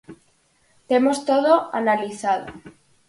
[0.89, 2.47] Temos todo analizado.